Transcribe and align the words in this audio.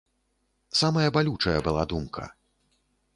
Самая 0.79 1.09
балючая 1.17 1.59
была 1.67 1.83
думка. 1.95 2.23